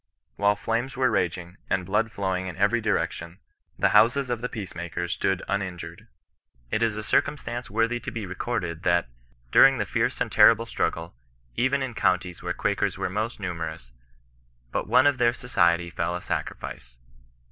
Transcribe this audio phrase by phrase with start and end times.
[0.35, 3.37] While flames were raging, and blood flowing in every direction,
[3.77, 6.07] the houses of the peace makers stood uninjured.
[6.71, 9.09] It is a circumstance worthy to be recorded, that,
[9.51, 11.13] during the fierce and terrible struggle,
[11.55, 13.91] even in counties where Quakers were most niunerous,
[14.71, 16.97] but one of their society fell a sacrifice.